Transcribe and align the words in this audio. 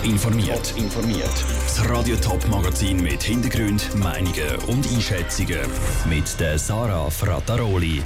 Top 0.00 0.08
informiert. 0.08 0.74
informiert. 0.78 1.44
Das 1.66 1.86
Radio 1.90 2.16
Top 2.16 2.46
Magazin 2.48 3.02
mit 3.02 3.22
Hintergrund, 3.22 3.94
Meinungen 3.96 4.56
und 4.66 4.86
Einschätzungen 4.90 5.58
mit 6.08 6.40
der 6.40 6.58
Sarah 6.58 7.10
Frataroli. 7.10 8.02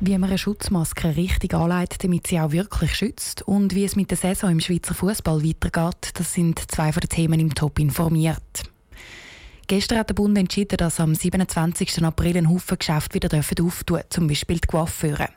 Wie 0.00 0.16
man 0.16 0.30
eine 0.30 0.38
Schutzmaske 0.38 1.16
richtig 1.16 1.52
anlegt, 1.52 2.02
damit 2.04 2.26
sie 2.26 2.40
auch 2.40 2.52
wirklich 2.52 2.94
schützt 2.94 3.42
und 3.42 3.74
wie 3.74 3.84
es 3.84 3.96
mit 3.96 4.10
der 4.10 4.16
Saison 4.16 4.50
im 4.50 4.60
Schweizer 4.60 4.94
Fußball 4.94 5.44
weitergeht, 5.44 6.12
das 6.14 6.32
sind 6.32 6.58
zwei 6.70 6.90
von 6.90 7.00
den 7.00 7.10
Themen 7.10 7.40
im 7.40 7.54
Top 7.54 7.78
informiert. 7.78 8.62
Gestern 9.66 9.98
hat 9.98 10.08
der 10.08 10.14
Bund 10.14 10.38
entschieden, 10.38 10.78
dass 10.78 11.00
am 11.00 11.14
27. 11.14 12.02
April 12.02 12.38
ein 12.38 12.48
Haufen 12.48 12.78
Geschäfte 12.78 13.16
wieder 13.16 13.36
auftun 13.36 13.66
dürfen, 13.66 14.06
zum 14.08 14.26
Beispiel 14.26 14.58
die 14.58 14.68
Coiffeure. 14.68 15.28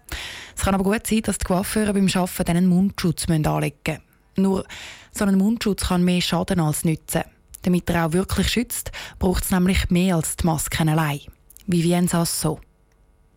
Es 0.55 0.63
kann 0.63 0.75
aber 0.75 0.86
gut 0.86 1.05
sein, 1.05 1.23
dass 1.23 1.39
die 1.39 1.45
Coiffeure 1.45 1.93
beim 1.93 2.07
Arbeiten 2.13 2.52
einen 2.52 2.68
Mundschutz 2.68 3.27
anlegen 3.27 3.73
müssen. 3.86 4.12
Nur 4.36 4.65
so 5.11 5.25
ein 5.25 5.38
Mundschutz 5.38 5.88
kann 5.88 6.04
mehr 6.04 6.21
schaden 6.21 6.59
als 6.59 6.83
nützen. 6.83 7.23
Damit 7.61 7.89
er 7.89 8.07
auch 8.07 8.14
wirklich 8.14 8.50
schützt, 8.50 8.92
braucht 9.19 9.46
es 9.46 9.51
nämlich 9.51 9.89
mehr 9.89 10.15
als 10.15 10.36
die 10.36 10.46
Masken 10.46 10.89
allein. 10.89 11.21
Vivien 11.65 12.07
Sasso. 12.07 12.59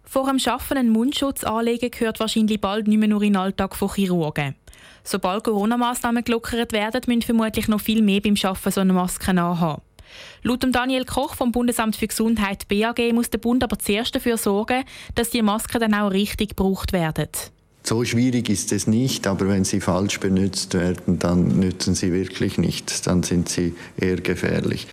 Vor 0.05 0.27
dem 0.27 0.39
Schaffen 0.39 0.79
einen 0.79 0.91
Mundschutz 0.91 1.45
anlegen 1.45 1.91
gehört 1.91 2.21
wahrscheinlich 2.21 2.61
bald 2.61 2.89
nicht 2.89 2.99
mehr 2.99 3.09
nur 3.09 3.23
in 3.23 3.35
den 3.35 3.41
Alltag 3.41 3.77
von 3.77 3.93
Chirurgen. 3.93 4.55
Sobald 5.05 5.45
Corona-Massnahmen 5.45 6.25
gelockert 6.25 6.73
werden, 6.73 7.03
müssen 7.07 7.23
vermutlich 7.23 7.69
noch 7.69 7.81
viel 7.81 8.03
mehr 8.03 8.21
beim 8.21 8.37
Schaffen 8.37 8.73
so 8.73 8.81
eine 8.81 8.93
Maske 8.93 9.31
anhaben. 9.31 9.83
Laut 10.43 10.65
Daniel 10.75 11.05
Koch 11.05 11.35
vom 11.35 11.53
Bundesamt 11.53 11.97
für 11.97 12.07
Gesundheit 12.07 12.69
BAG 12.69 13.13
muss 13.13 13.31
der 13.31 13.39
Bund 13.39 13.63
aber 13.63 13.79
zuerst 13.79 14.15
dafür 14.15 14.37
sorgen, 14.37 14.85
dass 15.15 15.31
die 15.31 15.43
Masken 15.43 15.81
dann 15.81 15.95
auch 15.95 16.11
richtig 16.11 16.51
gebraucht 16.51 16.93
werden. 16.93 17.29
So 17.89 18.05
schwierig 18.05 18.49
ist 18.49 18.73
es 18.73 18.89
nicht, 18.89 19.29
aber 19.29 19.47
wenn 19.49 19.63
sie 19.63 19.81
falsch 19.81 20.19
benutzt 20.19 20.75
werden, 20.75 21.21
dann 21.21 21.61
nützen 21.61 21.95
sie 21.95 22.13
wirklich 22.13 22.59
nichts. 22.59 23.03
Dann 23.03 23.23
sind 23.23 23.49
sie 23.49 23.77
eher 23.97 24.17
gefährlich. 24.17 24.89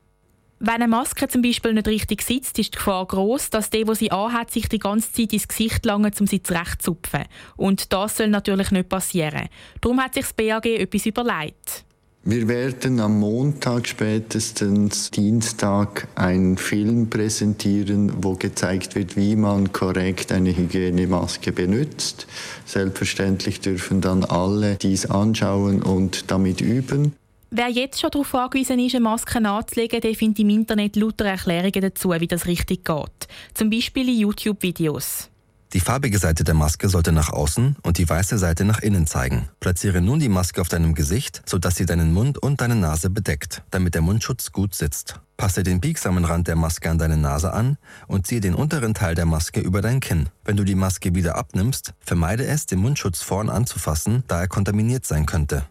Wenn 0.59 0.76
eine 0.76 0.87
Maske 0.87 1.27
zum 1.27 1.41
Beispiel 1.41 1.73
nicht 1.73 1.87
richtig 1.87 2.21
sitzt, 2.21 2.59
ist 2.59 2.76
die 2.76 2.77
Gefahr 2.77 3.07
groß, 3.07 3.49
dass 3.49 3.71
der, 3.71 3.85
der 3.85 3.95
sie 3.95 4.12
anhat, 4.12 4.51
sich 4.51 4.70
die 4.70 4.77
ganze 4.77 5.12
Zeit 5.12 5.34
ins 5.34 5.48
Gesicht 5.48 5.84
langt, 5.85 6.21
um 6.21 6.27
sie 6.27 6.43
zurechtzupfen. 6.43 7.23
Und 7.57 7.91
das 7.91 8.18
soll 8.18 8.27
natürlich 8.27 8.70
nicht 8.70 8.90
passieren. 8.90 9.49
Darum 9.81 9.99
hat 9.99 10.13
sich 10.13 10.25
das 10.25 10.34
BAG 10.34 10.65
etwas 10.68 11.07
überlegt. 11.07 11.85
Wir 12.26 12.48
werden 12.48 13.02
am 13.02 13.20
Montag 13.20 13.85
spätestens 13.85 15.12
Dienstag 15.12 16.07
einen 16.16 16.57
Film 16.57 17.10
präsentieren, 17.10 18.24
wo 18.24 18.35
gezeigt 18.35 18.96
wird, 18.96 19.18
wie 19.18 19.35
man 19.35 19.74
korrekt 19.74 20.32
eine 20.32 20.55
Hygienemaske 20.55 21.52
benutzt. 21.52 22.26
Selbstverständlich 22.65 23.60
dürfen 23.60 23.99
dann 23.99 24.24
alle 24.24 24.77
dies 24.77 25.05
anschauen 25.05 25.84
und 25.84 26.32
damit 26.32 26.62
üben. 26.62 27.12
Wer 27.52 27.68
jetzt 27.68 27.99
schon 27.99 28.12
darauf 28.12 28.34
angewiesen 28.34 28.80
ist, 28.80 28.96
eine 28.96 29.04
Maske 29.04 29.46
anzulegen, 29.46 29.99
der 29.99 30.15
findet 30.15 30.40
im 30.40 30.49
Internet 30.49 30.96
lauter 30.96 31.26
Erklärungen 31.26 31.82
dazu, 31.82 32.12
wie 32.12 32.27
das 32.27 32.48
richtig 32.48 32.85
geht. 32.85 33.27
Zum 33.54 33.70
Beispiel 33.70 34.08
in 34.08 34.20
YouTube-Videos. 34.20 35.30
Die 35.74 35.79
farbige 35.79 36.20
Seite 36.20 36.43
der 36.43 36.54
Maske 36.54 36.88
sollte 36.88 37.12
nach 37.12 37.32
außen 37.32 37.77
und 37.82 37.98
die 37.98 38.07
weiße 38.07 38.38
Seite 38.38 38.63
nach 38.63 38.82
innen 38.82 39.07
zeigen. 39.07 39.49
Platziere 39.60 40.02
nun 40.02 40.20
die 40.20 40.30
Maske 40.30 40.62
auf 40.62 40.70
deinem 40.70 40.93
Gesicht, 40.93 41.41
sodass 41.48 41.76
sie 41.76 41.88
deinen 41.88 42.13
Mund 42.13 42.38
und 42.38 42.62
deine 42.62 42.76
Nase 42.76 43.10
bedeckt, 43.10 43.63
damit 43.71 43.96
der 43.96 44.04
Mundschutz 44.04 44.52
gut 44.52 44.76
sitzt. 44.76 45.20
Passe 45.35 45.63
den 45.63 45.82
biegsamen 45.82 46.26
Rand 46.26 46.48
der 46.48 46.55
Maske 46.55 46.91
an 46.91 46.99
deine 46.99 47.18
Nase 47.18 47.54
an 47.54 47.80
und 48.07 48.27
ziehe 48.27 48.40
den 48.40 48.54
unteren 48.54 48.93
Teil 48.93 49.15
der 49.15 49.26
Maske 49.26 49.62
über 49.62 49.82
dein 49.82 49.99
Kinn. 49.99 50.30
Wenn 50.46 50.57
du 50.57 50.63
die 50.63 50.76
Maske 50.76 51.15
wieder 51.15 51.35
abnimmst, 51.35 51.96
vermeide 51.99 52.46
es, 52.46 52.68
den 52.68 52.77
Mundschutz 52.77 53.24
vorn 53.24 53.49
anzufassen, 53.49 54.24
da 54.27 54.41
er 54.41 54.48
kontaminiert 54.48 55.08
sein 55.08 55.26
könnte. 55.26 55.65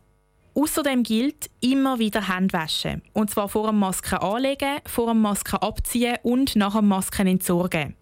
Außerdem 0.55 1.05
gilt 1.05 1.49
immer 1.61 2.01
wieder 2.01 2.29
Hände. 2.29 2.59
Und 3.13 3.31
zwar 3.31 3.49
vor 3.49 3.69
dem 3.69 3.79
Masken 3.79 4.19
anlegen, 4.19 4.81
vor 4.85 5.07
dem 5.07 5.23
Masken 5.23 5.57
abziehen 5.57 6.17
und 6.25 6.57
nach 6.57 6.75
dem 6.75 6.89
Masken 6.89 7.29
entsorgen. 7.29 7.95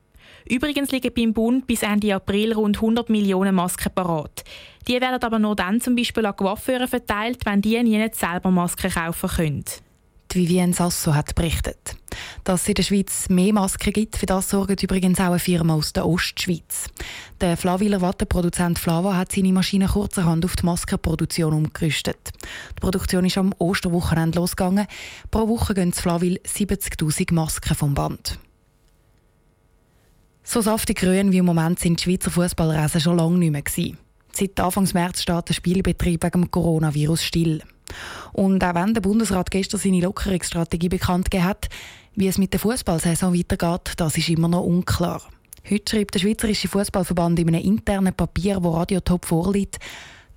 Übrigens 0.51 0.91
liegen 0.91 1.15
beim 1.15 1.33
Bund 1.33 1.69
bis 1.69 1.85
Ende 1.85 2.13
April 2.13 2.53
rund 2.55 2.77
100 2.77 3.09
Millionen 3.09 3.55
Masken 3.55 3.93
parat. 3.95 4.43
Die 4.89 5.01
werden 5.01 5.23
aber 5.23 5.39
nur 5.39 5.55
dann 5.55 5.81
zum 5.81 5.95
Beispiel 5.95 6.27
an 6.27 6.35
Coiffeure 6.35 6.89
verteilt, 6.89 7.47
wenn 7.47 7.63
die 7.63 7.81
nicht 7.81 8.17
selber 8.17 8.51
Masken 8.51 8.91
kaufen 8.91 9.31
können. 9.31 9.65
Vivienne 10.35 10.73
Sasso 10.73 11.15
hat 11.15 11.35
berichtet. 11.37 11.97
Dass 12.43 12.63
es 12.63 12.69
in 12.69 12.75
der 12.75 12.83
Schweiz 12.83 13.29
mehr 13.29 13.53
Masken 13.53 13.93
gibt, 13.93 14.17
für 14.17 14.27
das 14.27 14.51
sorgt 14.51 14.83
übrigens 14.83 15.21
auch 15.21 15.27
eine 15.27 15.39
Firma 15.39 15.75
aus 15.75 15.93
der 15.93 16.07
Ostschweiz. 16.07 16.87
Der 17.41 17.57
Flawiler 17.57 18.01
Wattenproduzent 18.01 18.79
Flava 18.79 19.17
hat 19.17 19.33
seine 19.33 19.53
Maschine 19.53 19.87
kurzerhand 19.87 20.45
auf 20.45 20.57
die 20.57 20.67
Maskenproduktion 20.67 21.53
umgerüstet. 21.53 22.31
Die 22.77 22.81
Produktion 22.81 23.25
ist 23.25 23.39
am 23.39 23.55
Osterwochenende 23.59 24.39
losgegangen. 24.39 24.87
Pro 25.31 25.49
Woche 25.49 25.75
gehen 25.75 25.93
zu 25.93 26.03
Flawil 26.03 26.41
70'000 26.45 27.35
Masken 27.35 27.75
vom 27.77 27.95
Band. 27.95 28.39
So 30.53 30.61
saftig 30.61 30.99
grün 30.99 31.31
wie 31.31 31.39
im 31.39 31.45
Moment 31.45 31.79
sind 31.79 32.01
die 32.01 32.03
Schweizer 32.03 32.33
Fußballreisen 32.33 33.01
schon 33.01 33.19
lange 33.19 33.39
nicht 33.39 33.53
mehr. 33.53 33.63
Gewesen. 33.63 33.99
Seit 34.33 34.59
Anfang 34.59 34.89
März 34.93 35.23
steht 35.23 35.49
der 35.49 35.55
Spielbetrieb 35.55 36.25
wegen 36.25 36.41
dem 36.41 36.51
Coronavirus 36.51 37.23
still. 37.23 37.63
Und 38.33 38.65
auch 38.65 38.75
wenn 38.75 38.93
der 38.93 39.01
Bundesrat 39.01 39.49
gestern 39.53 39.79
seine 39.79 40.01
Lockerungsstrategie 40.01 40.89
bekannt 40.89 41.31
gegeben 41.31 41.49
hat, 41.49 41.69
wie 42.17 42.27
es 42.27 42.37
mit 42.37 42.53
der 42.53 42.59
Fußballsaison 42.59 43.33
weitergeht, 43.33 43.93
das 43.97 44.19
ist 44.19 44.29
immer 44.29 44.49
noch 44.49 44.65
unklar. 44.65 45.23
Heute 45.71 45.95
schreibt 45.95 46.15
der 46.15 46.19
Schweizerische 46.19 46.67
Fußballverband 46.67 47.39
in 47.39 47.47
einem 47.47 47.65
internen 47.65 48.13
Papier, 48.13 48.59
wo 48.61 48.71
Radiotop 48.71 49.27
vorliegt, 49.27 49.79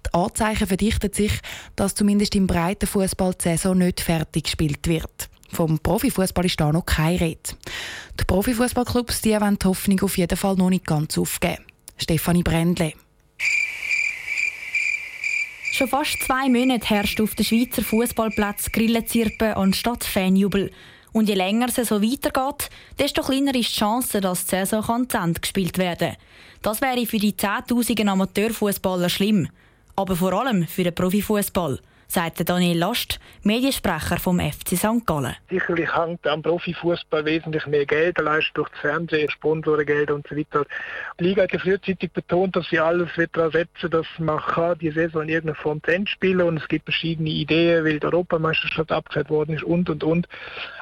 die 0.06 0.14
Anzeichen 0.14 0.68
verdichten 0.68 1.12
sich, 1.12 1.40
dass 1.76 1.96
zumindest 1.96 2.36
im 2.36 2.46
breiten 2.46 2.86
Fußball 2.86 3.34
die 3.34 3.46
Saison 3.46 3.80
nicht 3.80 4.00
fertig 4.00 4.44
gespielt 4.44 4.88
wird. 4.88 5.28
Vom 5.54 5.78
Profifußball 5.78 6.46
ist 6.46 6.60
da 6.60 6.72
noch 6.72 6.86
keine 6.86 7.22
Rede. 7.22 7.40
Die 8.20 8.26
Profifußballclubs 8.26 9.24
wollen 9.24 9.60
die 9.60 9.68
Hoffnung 9.68 10.02
auf 10.02 10.18
jeden 10.18 10.38
Fall 10.38 10.56
noch 10.56 10.72
nicht 10.72 10.88
ganz 10.88 11.18
aufgeben. 11.18 11.64
Stefanie 11.98 12.42
Brändle. 12.42 12.94
Schon 15.74 15.88
fast 15.88 16.22
zwei 16.24 16.50
Monate 16.50 16.88
herrscht 16.88 17.22
auf 17.22 17.36
dem 17.36 17.46
Schweizer 17.46 17.84
Fußballplatz 17.84 18.72
Grillenzirpen 18.72 19.54
anstatt 19.54 20.04
Fanjubel. 20.04 20.72
Und 21.12 21.30
je 21.30 21.36
länger 21.36 21.68
es 21.68 21.88
so 21.88 22.02
weitergeht, 22.02 22.70
desto 22.98 23.22
kleiner 23.22 23.54
ist 23.54 23.76
die 23.76 23.80
Chance, 23.80 24.22
dass 24.22 24.46
die 24.46 24.66
Saison 24.66 25.08
zu 25.08 25.18
Ende 25.18 25.40
gespielt 25.40 25.78
werden 25.78 26.10
kann. 26.10 26.18
Das 26.64 26.82
wäre 26.82 27.06
für 27.06 27.20
die 27.20 27.38
Zehntausenden 27.38 28.10
Amateurfußballer 28.10 29.10
schlimm. 29.10 29.50
Aber 29.96 30.16
vor 30.16 30.34
allem 30.34 30.68
für 30.68 30.84
den 30.84 30.96
Profifußball 30.96 31.80
sagt 32.14 32.48
Daniel 32.48 32.78
Last, 32.78 33.20
Mediensprecher 33.42 34.18
vom 34.18 34.40
FC 34.40 34.78
St. 34.78 35.04
Gallen. 35.06 35.36
Sicherlich 35.50 35.90
hängt 35.96 36.26
am 36.28 36.44
Profifußball 36.44 37.26
wesentlich 37.26 37.66
mehr 37.66 37.88
Geld, 37.88 38.20
allein 38.20 38.44
durch 38.54 38.70
das 38.70 38.80
Fernsehen, 38.82 39.32
Sponsorengeld 39.32 40.12
und 40.12 40.28
so 40.28 40.38
weiter. 40.38 40.64
Die 41.20 41.24
Liga 41.24 41.42
hat 41.44 41.54
ja 41.54 41.60
frühzeitig 41.60 42.12
betont, 42.12 42.56
dass 42.56 42.70
sie 42.70 42.80
alles 42.80 43.10
daran 43.32 43.52
setzen, 43.52 43.90
dass 43.90 44.06
man 44.20 44.40
kann 44.40 44.78
die 44.78 44.92
Saison 44.92 45.24
in 45.24 45.30
irgendeiner 45.30 45.56
Form 45.60 45.82
zu 45.82 45.92
Ende 45.92 46.12
spielen 46.12 46.42
und 46.42 46.58
es 46.58 46.68
gibt 46.68 46.86
verschiedene 46.86 47.32
Ideen, 47.32 47.84
weil 47.84 48.00
die 48.00 48.06
Europameisterschaft 48.06 48.92
abgesagt 48.92 49.32
worden 49.32 49.56
ist 49.56 49.64
und 49.64 49.90
und 49.90 50.04
und. 50.04 50.28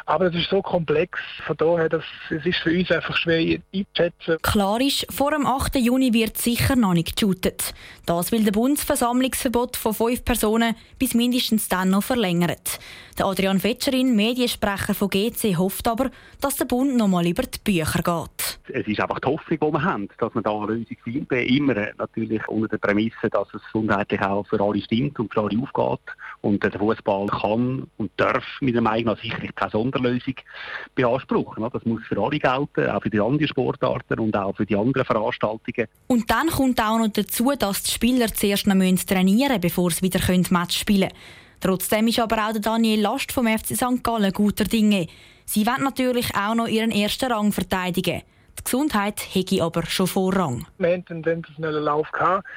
Aber 0.05 0.25
es 0.25 0.35
ist 0.35 0.49
so 0.49 0.61
komplex, 0.61 1.19
von 1.45 1.55
daher, 1.55 1.87
dass 1.87 2.03
es 2.29 2.45
ist 2.45 2.57
für 2.57 2.77
uns 2.77 2.91
einfach 2.91 3.15
schwer 3.15 3.59
einzuschätzen. 3.73 4.37
Klar 4.41 4.81
ist, 4.81 5.07
vor 5.09 5.31
dem 5.31 5.45
8. 5.45 5.75
Juni 5.75 6.13
wird 6.13 6.37
sicher 6.37 6.75
noch 6.75 6.93
nicht 6.93 7.15
geshootet. 7.15 7.73
Das 8.05 8.31
will 8.33 8.43
der 8.43 8.51
Bundesversammlungsverbot 8.51 9.77
von 9.77 9.93
fünf 9.93 10.25
Personen 10.25 10.75
bis 10.99 11.13
mindestens 11.21 11.69
dann 11.69 11.91
noch 11.91 12.01
verlängert. 12.01 12.79
Der 13.19 13.27
Adrian 13.27 13.59
Fetscherin, 13.59 14.15
Mediensprecher 14.15 14.95
von 14.95 15.09
GC, 15.09 15.55
hofft 15.55 15.87
aber, 15.87 16.09
dass 16.39 16.55
der 16.55 16.65
Bund 16.65 16.95
noch 16.95 17.07
mal 17.07 17.27
über 17.27 17.43
die 17.43 17.59
Bücher 17.63 18.01
geht. 18.01 18.59
Es 18.73 18.87
ist 18.87 18.99
einfach 18.99 19.19
die 19.19 19.27
Hoffnung, 19.27 19.59
die 19.59 19.73
wir 19.73 19.83
haben, 19.83 20.09
dass 20.17 20.33
man 20.33 20.43
da 20.43 20.57
eine 20.57 20.73
Lösung 20.73 20.97
findet. 21.03 21.31
Immer 21.31 21.75
natürlich 21.97 22.47
unter 22.47 22.69
der 22.69 22.77
Prämisse, 22.77 23.29
dass 23.29 23.47
es 23.53 23.61
gesundheitlich 23.65 24.21
auch 24.21 24.47
für 24.47 24.59
alle 24.59 24.81
stimmt 24.81 25.19
und 25.19 25.31
für 25.31 25.41
alle 25.41 25.59
aufgeht. 25.61 26.15
Und 26.41 26.63
der 26.63 26.71
Fußball 26.71 27.27
kann 27.27 27.87
und 27.97 28.11
darf 28.17 28.43
mit 28.61 28.75
dem 28.75 28.87
eigenen 28.87 29.15
sicherlich 29.15 29.53
keine 29.53 29.71
Sonderlösung 29.71 30.33
beanspruchen. 30.95 31.69
Das 31.71 31.85
muss 31.85 32.01
für 32.07 32.19
alle 32.19 32.39
gelten, 32.39 32.89
auch 32.89 33.03
für 33.03 33.09
die 33.11 33.19
anderen 33.19 33.47
Sportarten 33.47 34.19
und 34.19 34.35
auch 34.35 34.55
für 34.55 34.65
die 34.65 34.75
anderen 34.75 35.05
Veranstaltungen. 35.05 35.87
Und 36.07 36.31
dann 36.31 36.47
kommt 36.47 36.81
auch 36.81 36.97
noch 36.97 37.09
dazu, 37.09 37.51
dass 37.57 37.83
die 37.83 37.91
Spieler 37.91 38.33
zuerst 38.33 38.65
noch 38.65 38.73
trainieren 38.75 39.49
müssen, 39.49 39.61
bevor 39.61 39.91
sie 39.91 40.01
wieder 40.01 40.19
Match 40.49 40.79
spielen 40.79 41.09
können. 41.09 41.21
Trotzdem 41.61 42.07
ist 42.07 42.19
aber 42.19 42.47
auch 42.47 42.53
der 42.53 42.61
Daniel 42.61 43.01
Last 43.01 43.31
vom 43.31 43.45
FC 43.45 43.75
St. 43.75 44.03
Gallen 44.03 44.33
guter 44.33 44.63
Dinge. 44.63 45.05
Sie 45.45 45.65
wollen 45.67 45.83
natürlich 45.83 46.35
auch 46.35 46.55
noch 46.55 46.67
ihren 46.67 46.91
ersten 46.91 47.31
Rang 47.31 47.51
verteidigen. 47.51 48.23
Die 48.57 48.63
Gesundheit 48.63 49.21
hätte 49.33 49.61
aber 49.63 49.85
schon 49.85 50.07
Vorrang. 50.07 50.65
Wir 50.79 50.97
hatten 50.97 51.13
einen 51.13 51.23
sensationellen 51.23 51.83
Lauf 51.83 52.11
gehabt. 52.11 52.47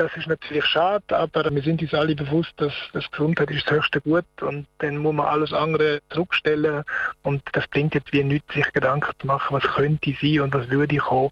Das 0.00 0.16
ist 0.16 0.28
natürlich 0.28 0.64
schade, 0.64 1.04
aber 1.10 1.54
wir 1.54 1.62
sind 1.62 1.82
uns 1.82 1.92
alle 1.92 2.14
bewusst, 2.14 2.52
dass 2.56 2.72
das 2.94 3.04
Gesundheit 3.10 3.50
ist 3.50 3.66
das 3.66 3.72
höchste 3.72 4.00
Gut 4.00 4.24
und 4.40 4.66
dann 4.78 4.96
muss 4.96 5.12
man 5.12 5.26
alles 5.26 5.52
andere 5.52 6.00
zurückstellen 6.08 6.84
und 7.22 7.42
das 7.52 7.68
bringt 7.68 7.94
jetzt 7.94 8.10
wie 8.10 8.24
nichts, 8.24 8.54
sich 8.54 8.72
Gedanken 8.72 9.12
zu 9.20 9.26
machen, 9.26 9.54
was 9.54 9.62
könnte 9.62 10.16
sein 10.18 10.40
und 10.40 10.54
was 10.54 10.70
würde 10.70 10.96
kommen. 10.96 11.28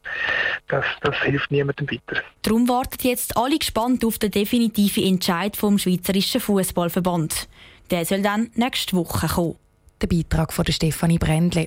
Das, 0.69 0.85
das 1.01 1.17
hilft 1.23 1.51
niemandem 1.51 1.91
weiter. 1.91 2.21
Darum 2.43 2.69
warten 2.69 3.09
jetzt 3.09 3.39
alle 3.39 3.59
gespannt 3.59 4.05
auf 4.05 4.19
den 4.19 4.33
definitiven 4.33 5.03
Entscheid 5.03 5.57
vom 5.57 5.79
Schweizerischen 5.79 6.43
Fußballverband. 6.43 7.49
Der 7.91 8.05
soll 8.05 8.21
dann 8.21 8.51
nächste 8.55 8.97
Woche 8.97 9.29
kommen. 9.29 9.57
Der 10.01 10.07
Beitrag 10.07 10.53
von 10.53 10.65
Stefanie 10.67 11.19
Brändle. 11.19 11.67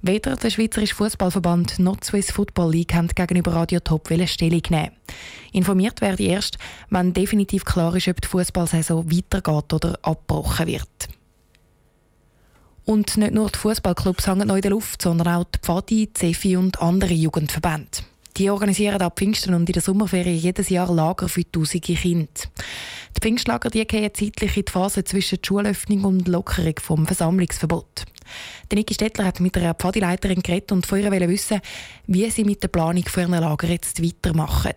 Weder 0.00 0.36
der 0.36 0.48
Schweizerische 0.48 0.94
Fußballverband 0.94 1.78
noch 1.80 1.96
die 1.96 2.06
Swiss 2.06 2.30
Football 2.30 2.72
League 2.72 2.94
haben 2.94 3.08
gegenüber 3.08 3.52
Radio 3.52 3.80
Top 3.80 4.08
Stellung 4.26 4.62
nehmen. 4.70 4.92
Informiert 5.52 6.00
werde 6.00 6.22
ich 6.22 6.30
erst, 6.30 6.56
wenn 6.88 7.12
definitiv 7.12 7.66
klar 7.66 7.94
ist, 7.94 8.08
ob 8.08 8.22
die 8.22 8.28
Fußballsaison 8.28 9.12
weitergeht 9.12 9.72
oder 9.74 9.98
abgebrochen 10.00 10.66
wird. 10.66 11.08
Und 12.86 13.18
nicht 13.18 13.34
nur 13.34 13.50
die 13.50 13.58
Fußballclubs 13.58 14.26
hängen 14.26 14.48
noch 14.48 14.56
in 14.56 14.62
der 14.62 14.70
Luft, 14.70 15.02
sondern 15.02 15.28
auch 15.28 15.44
die 15.44 15.58
Pfadi, 15.60 16.10
Zefi 16.14 16.56
und 16.56 16.80
andere 16.80 17.12
Jugendverbände. 17.12 17.98
Die 18.38 18.48
organisieren 18.48 19.02
ab 19.02 19.18
Pfingsten 19.18 19.52
und 19.52 19.68
in 19.68 19.72
der 19.74 19.82
Sommerferien 19.82 20.38
jedes 20.38 20.70
Jahr 20.70 20.90
Lager 20.94 21.28
für 21.28 21.50
tausende 21.50 21.80
Kinder. 21.80 22.28
Die 23.18 23.26
Pfingstlager 23.26 23.68
die 23.68 23.84
gehen 23.84 24.14
zeitlich 24.14 24.56
in 24.56 24.64
die 24.64 24.70
Phase 24.70 25.02
zwischen 25.02 25.38
Schulöffnung 25.44 26.04
und 26.04 26.28
Lockerung 26.28 26.74
vom 26.80 27.04
Versammlungsverbot. 27.04 28.04
Der 28.70 28.78
Niki 28.78 28.94
Stettler 28.94 29.24
hat 29.24 29.40
mit 29.40 29.56
einer 29.56 29.74
Pfadileiterin 29.74 30.40
geredet 30.40 30.70
und 30.70 30.86
von 30.86 31.00
ihr 31.00 31.28
wissen, 31.28 31.60
wie 32.06 32.30
sie 32.30 32.44
mit 32.44 32.62
der 32.62 32.68
Planung 32.68 33.02
für 33.02 33.22
ein 33.22 33.32
Lager 33.32 33.66
jetzt 33.66 34.00
weitermachen. 34.00 34.74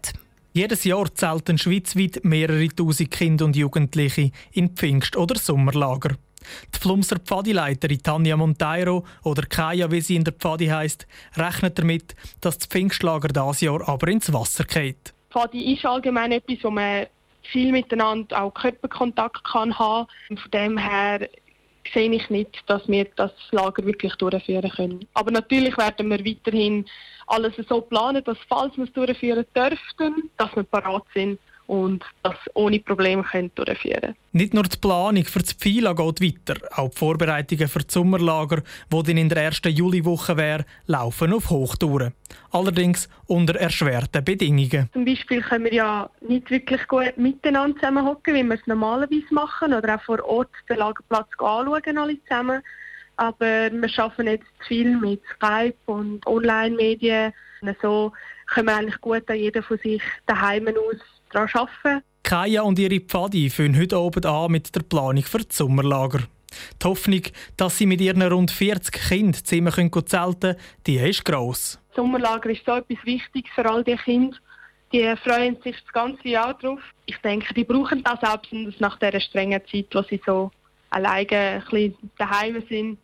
Jedes 0.54 0.86
Jahr 0.86 1.14
zelten 1.14 1.60
schweizweit 1.60 2.22
mehrere 2.24 2.68
tausend 2.70 3.12
Kinder 3.12 3.46
und 3.46 3.56
Jugendliche 3.56 4.32
in 4.54 4.70
Pfingst- 4.70 5.18
oder 5.18 5.38
Sommerlager. 5.38 6.16
Die 6.74 6.80
Flumser 6.80 7.20
Pfadileiterin 7.20 8.02
Tanja 8.02 8.38
Monteiro 8.38 9.06
oder 9.24 9.44
Kaya, 9.44 9.92
wie 9.92 10.02
sie 10.02 10.16
in 10.16 10.24
der 10.24 10.34
Pfadi 10.34 10.66
heisst, 10.66 11.06
rechnet 11.36 11.78
damit, 11.78 12.16
dass 12.40 12.58
das 12.58 12.66
Pfingstlager 12.66 13.28
dieses 13.28 13.62
Jahr 13.62 13.88
aber 13.88 14.08
ins 14.08 14.34
Wasser 14.34 14.64
geht. 14.64 15.14
Pfadi 15.30 15.76
ist 15.76 15.86
allgemein 15.86 16.32
etwas, 16.32 16.58
wo 16.64 16.72
man 16.72 17.06
viel 17.44 17.72
miteinander 17.72 18.42
auch 18.42 18.54
Körperkontakt 18.54 19.44
kann 19.44 19.78
haben. 19.78 20.08
Von 20.28 20.52
dem 20.52 20.78
her 20.78 21.28
sehe 21.94 22.12
ich 22.12 22.30
nicht, 22.30 22.64
dass 22.68 22.88
wir 22.88 23.06
das 23.16 23.32
Lager 23.52 23.86
wirklich 23.86 24.14
durchführen 24.16 24.70
können. 24.70 25.08
Aber 25.14 25.32
natürlich 25.32 25.78
werden 25.78 26.10
wir 26.10 26.24
weiterhin 26.26 26.86
alles 27.28 27.54
so 27.68 27.82
planen, 27.82 28.24
dass 28.24 28.38
falls 28.48 28.78
wir 28.78 28.86
es 28.86 28.94
durchführen 28.94 29.46
dürften, 29.56 30.30
dass 30.38 30.56
wir 30.56 30.64
parat 30.64 31.04
sind 31.14 31.40
und 31.72 32.04
das 32.22 32.36
ohne 32.54 32.80
Probleme 32.80 33.24
durchführen 33.56 34.02
können. 34.02 34.16
Nicht 34.34 34.54
nur 34.54 34.64
die 34.64 34.76
Planung 34.76 35.24
für 35.24 35.40
das 35.40 35.54
Pfila 35.54 35.94
geht 35.94 36.22
weiter, 36.22 36.60
auch 36.76 36.90
die 36.90 36.98
Vorbereitungen 36.98 37.70
für 37.70 37.80
das 37.80 37.94
Sommerlager, 37.94 38.62
wo 38.90 39.02
dann 39.02 39.16
in 39.16 39.30
der 39.30 39.44
ersten 39.44 39.72
Juliwoche 39.72 40.36
wäre, 40.36 40.66
laufen 40.88 41.32
auf 41.32 41.50
Hochtouren. 41.50 42.12
Allerdings 42.52 43.08
unter 43.26 43.56
erschwerten 43.56 44.22
Bedingungen. 44.22 44.90
Zum 44.92 45.06
Beispiel 45.06 45.42
können 45.42 45.64
wir 45.64 45.74
ja 45.74 46.10
nicht 46.28 46.52
wirklich 46.52 46.86
gut 46.90 47.14
miteinander 47.16 47.80
zusammenhocken, 47.80 48.36
wie 48.36 48.44
wir 48.44 48.56
es 48.56 48.68
normalerweise 48.68 49.34
machen, 49.34 49.74
oder 49.74 49.96
auch 49.96 50.02
vor 50.02 50.22
Ort 50.26 50.52
den 50.70 50.76
Lagerplatz 50.76 51.30
anschauen, 51.38 51.98
alle 51.98 52.22
zusammen. 52.24 52.62
Aber 53.16 53.72
wir 53.72 53.90
arbeiten 53.98 54.28
jetzt 54.28 54.68
viel 54.68 54.98
mit 54.98 55.22
Skype 55.36 55.78
und 55.86 56.28
Online-Medien. 56.28 57.32
So 57.82 58.12
können 58.48 58.68
wir 58.68 58.76
eigentlich 58.76 59.00
gut 59.00 59.30
an 59.30 59.38
jeder 59.38 59.64
von 59.64 59.78
sich 59.78 60.02
daheim 60.26 60.68
aus 60.68 61.21
daran 61.32 61.50
arbeiten. 61.54 62.04
Kaya 62.24 62.62
und 62.62 62.80
ihre 62.80 63.00
Pfadi 63.00 63.50
fangen 63.50 63.78
heute 63.78 63.98
Abend 63.98 64.26
an 64.26 64.52
mit 64.52 64.76
der 64.76 64.82
Planung 64.82 65.24
für 65.24 65.40
das 65.40 65.58
Sommerlager. 65.58 66.20
Die 66.82 66.88
Hoffnung, 66.88 67.24
dass 67.58 67.78
sie 67.78 67.86
mit 67.86 68.02
ihren 68.02 68.22
rund 68.22 68.52
40 68.52 68.94
Kindern 69.10 69.44
zusammen 69.44 69.72
zelten 70.06 70.40
können, 70.40 70.56
die 70.86 70.98
ist 70.98 71.26
gross. 71.26 71.80
Das 71.90 71.96
Sommerlager 71.96 72.50
ist 72.50 72.66
so 72.66 72.76
etwas 72.76 72.98
Wichtiges 73.06 73.52
für 73.54 73.70
all 73.70 73.84
die 73.84 73.96
Kinder. 73.96 74.38
Die 74.94 75.14
freuen 75.24 75.58
sich 75.64 75.78
das 75.82 75.94
ganze 75.94 76.28
Jahr 76.28 76.54
drauf. 76.54 76.82
Ich 77.06 77.18
denke, 77.18 77.54
die 77.54 77.64
brauchen 77.64 78.04
das 78.04 78.22
auch 78.24 78.38
besonders 78.38 78.80
nach 78.80 79.00
dieser 79.00 79.22
strengen 79.22 79.62
Zeit, 79.72 79.88
wo 79.94 80.02
sie 80.04 80.22
so 80.26 80.52
alleine 80.90 81.30
ein 81.30 81.62
bisschen 81.62 81.96
daheim 82.18 82.62
sind, 82.68 82.98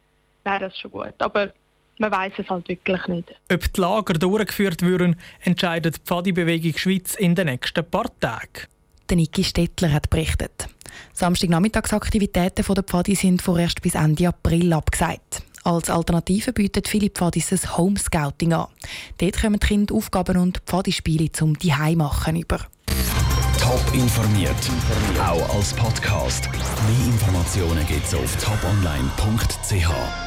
wäre 0.43 0.59
das 0.59 0.77
schon 0.77 0.91
gut. 0.91 1.13
Aber 1.19 1.53
man 1.97 2.11
weiß 2.11 2.33
es 2.37 2.49
halt 2.49 2.67
wirklich 2.67 3.07
nicht. 3.07 3.35
Ob 3.51 3.73
die 3.73 3.81
Lager 3.81 4.13
durchgeführt 4.13 4.81
würden, 4.81 5.15
entscheidet 5.41 5.97
die 5.97 6.01
Pfadi-Bewegung 6.01 6.77
Schweiz 6.77 7.15
in 7.15 7.35
den 7.35 7.47
nächsten 7.47 7.83
paar 7.89 8.11
Tagen. 8.19 8.67
Der 9.09 9.17
Niki 9.17 9.43
Stettler 9.43 9.93
hat 9.93 10.09
berichtet. 10.09 10.67
Samstagnachmittagsaktivitäten 11.13 12.65
der 12.75 12.83
Pfadi 12.83 13.15
sind 13.15 13.41
vorerst 13.41 13.81
bis 13.81 13.95
Ende 13.95 14.27
April 14.27 14.73
abgesagt. 14.73 15.43
Als 15.63 15.89
Alternative 15.89 16.53
bietet 16.53 16.87
viele 16.87 17.09
Pfadis 17.09 17.51
ein 17.51 17.77
Homescouting 17.77 18.53
an. 18.53 18.67
Dort 19.17 19.41
kommen 19.41 19.59
die 19.59 19.67
Kinder 19.67 19.95
Aufgaben 19.95 20.37
und 20.37 20.59
Pfadispiele 20.65 21.31
zum 21.31 21.57
machen 21.95 22.37
über. 22.37 22.59
Top 23.59 23.93
informiert, 23.93 24.55
auch 25.19 25.55
als 25.55 25.73
Podcast. 25.73 26.49
Mehr 26.51 27.07
Informationen 27.07 27.85
gibt 27.85 28.05
es 28.05 28.15
auf 28.15 28.35
toponline.ch. 28.37 30.26